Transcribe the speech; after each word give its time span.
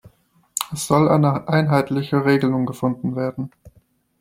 Es 0.73 0.87
soll 0.87 1.07
eine 1.09 1.47
einheitliche 1.47 2.25
Regelung 2.25 2.65
gefunden 2.65 3.15
werden. 3.15 3.51